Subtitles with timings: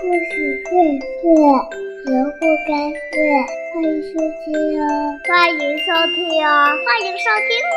[0.00, 0.70] 故事会
[1.00, 1.26] 睡，
[2.06, 3.10] 人不该睡。
[3.74, 4.82] 欢迎收听哦，
[5.26, 6.16] 欢迎收听
[6.46, 6.48] 哦，
[6.86, 7.76] 欢迎收听哦。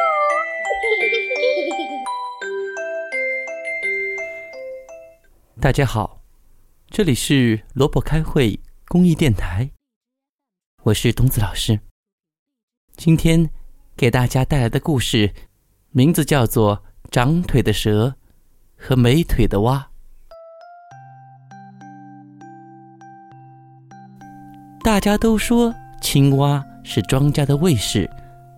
[5.59, 6.21] 大家好，
[6.91, 9.71] 这里是萝卜开会公益电台，
[10.83, 11.79] 我是东子老师。
[12.95, 13.49] 今天
[13.97, 15.33] 给大家带来的故事，
[15.89, 16.77] 名字叫做
[17.09, 18.13] 《长腿的蛇
[18.77, 19.87] 和没腿的蛙》。
[24.91, 28.09] 大家都说青蛙是庄稼的卫士，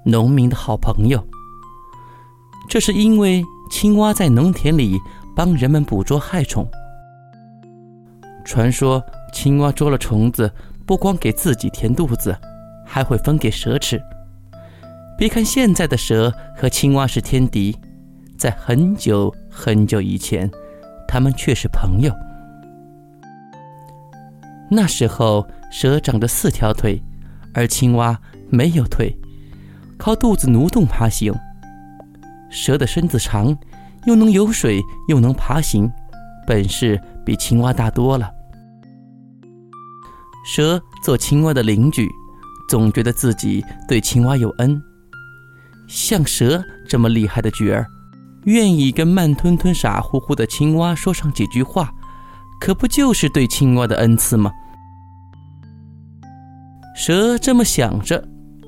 [0.03, 1.23] 农民的好朋友。
[2.67, 4.97] 这是因为青蛙在农田里
[5.35, 6.67] 帮人们捕捉害虫。
[8.43, 8.99] 传说
[9.31, 10.51] 青蛙捉了虫子，
[10.87, 12.35] 不光给自己填肚子，
[12.83, 14.01] 还会分给蛇吃。
[15.15, 17.77] 别看现在的蛇和青蛙是天敌，
[18.39, 20.49] 在很久很久以前，
[21.07, 22.11] 它们却是朋友。
[24.69, 27.01] 那时候，蛇长着四条腿，
[27.53, 28.19] 而青蛙
[28.49, 29.15] 没有腿，
[29.97, 31.33] 靠肚子蠕动爬行。
[32.49, 33.55] 蛇的身子长，
[34.05, 35.91] 又能游水，又能爬行，
[36.47, 38.29] 本事比青蛙大多了。
[40.45, 42.09] 蛇做青蛙的邻居，
[42.69, 44.81] 总觉得自己对青蛙有恩。
[45.87, 47.85] 像蛇这么厉害的角儿，
[48.45, 51.91] 愿意跟慢吞吞、傻乎乎的青蛙说上几句话，
[52.63, 54.49] 可不就是对青蛙的恩赐吗？
[56.95, 58.25] 蛇这么想着，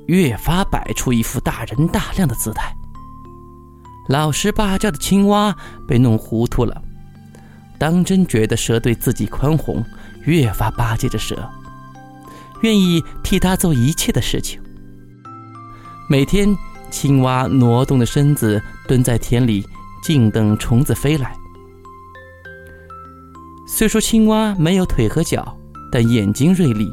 [0.07, 2.75] 越发摆出一副大人大量的姿态。
[4.09, 5.55] 老实巴交的青蛙
[5.87, 6.81] 被弄糊涂了，
[7.79, 9.81] 当真觉得蛇对自己宽宏，
[10.25, 11.49] 越发巴结着蛇，
[12.63, 14.61] 愿意替他做一切的事情。
[16.09, 16.53] 每天，
[16.91, 19.65] 青蛙挪动的身子蹲在田里，
[20.03, 21.33] 静等虫子飞来。
[23.67, 25.57] 虽说青蛙没有腿和脚，
[25.91, 26.91] 但眼睛锐利。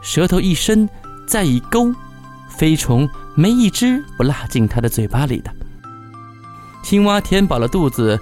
[0.00, 0.88] 舌头一伸，
[1.26, 1.92] 再一勾，
[2.48, 5.54] 飞虫没一只不落进它的嘴巴里的。
[6.82, 8.18] 青蛙填饱了肚子，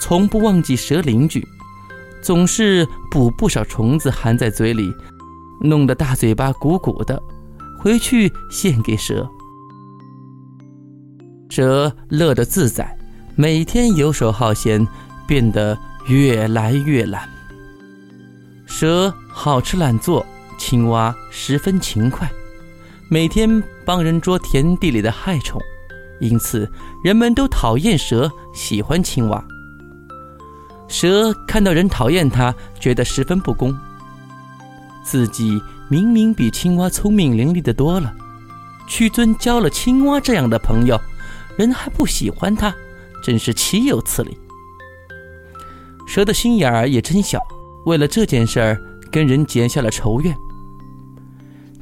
[0.00, 1.46] 从不忘记蛇邻居，
[2.22, 4.92] 总是捕不少虫子含在嘴里，
[5.60, 7.20] 弄得大嘴巴鼓鼓的，
[7.78, 9.28] 回去献给蛇。
[11.48, 12.96] 蛇乐得自在，
[13.34, 14.86] 每天游手好闲，
[15.26, 17.28] 变得越来越懒。
[18.66, 20.24] 蛇好吃懒做。
[20.58, 22.30] 青蛙十分勤快，
[23.08, 25.58] 每天帮人捉田地里的害虫，
[26.20, 26.70] 因此
[27.02, 29.42] 人们都讨厌蛇，喜欢青蛙。
[30.86, 33.74] 蛇看到人讨厌它，觉得十分不公。
[35.02, 35.58] 自己
[35.88, 38.14] 明明比青蛙聪明伶俐的多了，
[38.86, 41.00] 屈尊交了青蛙这样的朋友，
[41.56, 42.72] 人还不喜欢他，
[43.24, 44.36] 真是岂有此理！
[46.10, 47.40] 蛇的心眼儿也真小，
[47.86, 48.76] 为了这件事儿
[49.12, 50.34] 跟人结下了仇怨。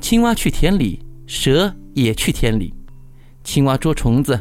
[0.02, 2.74] 青蛙去田里，蛇也去田里。
[3.42, 4.38] 青蛙捉虫子，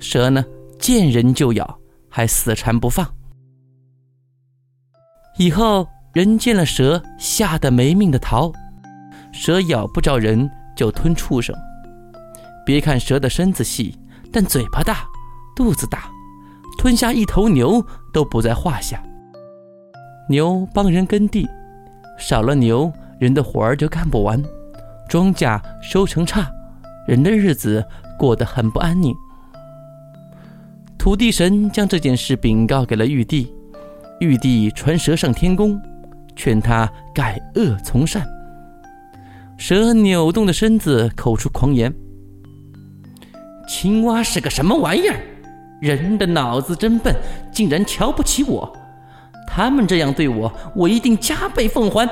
[0.00, 0.44] 蛇呢
[0.80, 1.78] 见人就咬，
[2.08, 3.08] 还死缠不放。
[5.38, 8.52] 以后人见了蛇，吓得没命的逃。
[9.32, 11.54] 蛇咬不着人，就吞畜生。
[12.66, 13.96] 别看蛇的身子细，
[14.32, 15.06] 但嘴巴大，
[15.54, 16.10] 肚子大，
[16.76, 17.80] 吞下一头牛
[18.12, 19.00] 都不在话下。
[20.28, 21.48] 牛帮人耕地，
[22.18, 24.42] 少了牛，人的活儿就干不完。
[25.08, 26.50] 庄稼收成差，
[27.06, 27.82] 人的日子
[28.18, 29.14] 过得很不安宁。
[30.98, 33.50] 土地神将这件事禀告给了玉帝，
[34.20, 35.80] 玉帝传蛇上天宫，
[36.36, 38.26] 劝他改恶从善。
[39.56, 41.92] 蛇扭动着身子，口出狂言
[43.66, 45.18] ：“青蛙是个什么玩意儿？
[45.80, 47.14] 人的脑子真笨，
[47.50, 48.70] 竟然瞧不起我！
[49.58, 52.08] 他们这样对我，我一定加倍奉还。”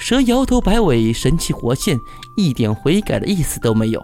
[0.00, 1.98] 蛇摇头摆尾，神气活现，
[2.34, 4.02] 一点悔改的意思都没有。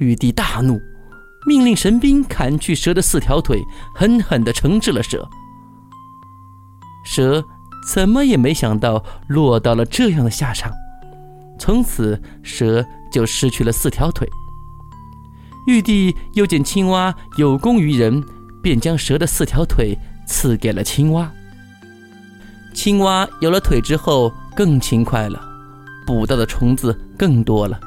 [0.00, 0.80] 玉帝大怒，
[1.46, 3.62] 命令神兵砍去蛇的四条腿，
[3.94, 5.24] 狠狠地惩治了蛇。
[7.04, 7.44] 蛇
[7.88, 10.72] 怎么也没想到落到了这样的下场，
[11.56, 14.28] 从此蛇就失去了四条腿。
[15.68, 18.24] 玉帝又见青蛙有功于人，
[18.60, 21.30] 便将蛇的四条腿赐给了青蛙。
[22.74, 25.40] 青蛙有了腿之后更勤快了，
[26.06, 27.80] 捕到的虫子更多了，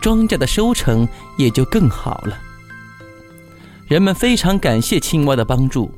[0.00, 1.06] 庄稼的收成
[1.38, 2.36] 也就更好了。
[3.86, 5.92] 人们非常感谢青蛙的帮助。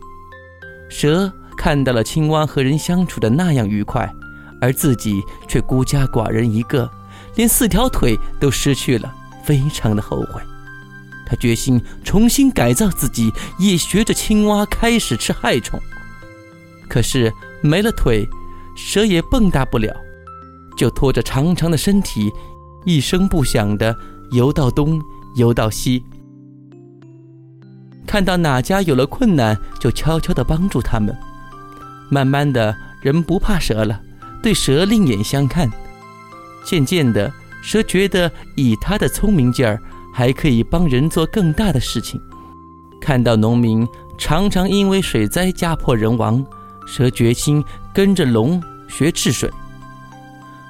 [0.90, 4.12] 蛇看到了青蛙和人相处的那样愉快，
[4.60, 6.90] 而自己却孤家寡人一个，
[7.36, 9.12] 连四条腿都失去了，
[9.44, 10.42] 非常的后悔。
[11.26, 15.78] 他决心重新改造自己，也学着青蛙开始吃害虫。
[16.88, 18.26] 可是没了腿，
[18.76, 19.94] 蛇也蹦跶不了，
[20.76, 22.30] 就拖着长长的身体，
[22.84, 23.94] 一声不响地
[24.30, 25.02] 游到东，
[25.34, 26.02] 游到西。
[28.06, 31.14] 看到哪家有了困难，就悄悄地帮助他们。
[32.08, 34.00] 慢慢的，人不怕蛇了，
[34.40, 35.68] 对蛇另眼相看。
[36.64, 37.32] 渐渐的，
[37.62, 39.82] 蛇觉得以他的聪明劲儿，
[40.16, 42.18] 还可以帮人做更大的事情。
[42.98, 43.86] 看到农民
[44.16, 46.42] 常常因为水灾家破人亡，
[46.86, 49.50] 蛇决心跟着龙学治水。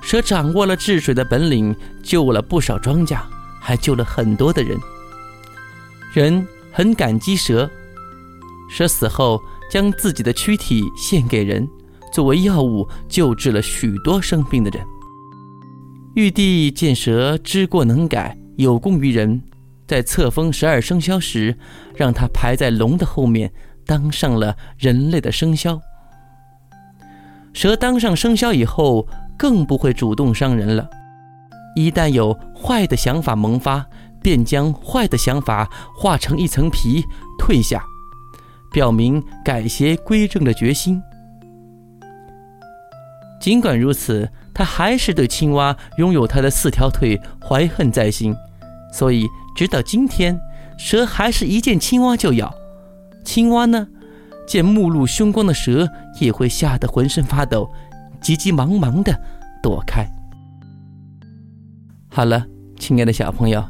[0.02, 1.72] 蛇掌握了治水的本领，
[2.02, 3.20] 救了不少庄稼，
[3.60, 4.76] 还救了很多的人。
[6.12, 6.44] 人。
[6.72, 7.70] 很感激蛇，
[8.68, 9.40] 蛇死后
[9.70, 11.66] 将自己的躯体献给人，
[12.12, 14.84] 作为药物救治了许多生病的人。
[16.16, 19.40] 玉帝见蛇知过能改，有功于人，
[19.86, 21.56] 在册封十二生肖时，
[21.94, 23.52] 让他排在龙的后面，
[23.86, 25.80] 当上了人类的生肖。
[27.52, 29.06] 蛇当上生肖以后，
[29.38, 30.88] 更不会主动伤人了，
[31.74, 33.86] 一旦有坏的想法萌发。
[34.22, 37.00] 便将坏的想法化成一层皮
[37.38, 37.80] 退下，
[38.72, 41.00] 表明改邪归正的决心。
[43.40, 48.34] 尽管如此，他还是对青蛙拥有他的四条腿怀恨在心，
[48.90, 50.40] 所以直到今天，
[50.78, 52.54] 蛇还是一见青蛙就咬。
[53.22, 53.86] 青蛙呢，
[54.48, 55.86] 见目露凶光的蛇
[56.18, 57.70] 也会吓得浑身发抖，
[58.18, 59.14] 急急忙忙地
[59.62, 60.08] 躲开。
[62.08, 62.42] 好了，
[62.78, 63.62] 亲爱的小朋友。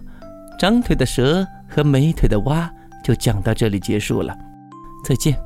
[0.56, 2.72] 长腿的蛇和没腿的蛙
[3.02, 4.32] 就讲到这里结束了，
[5.04, 5.36] 再见。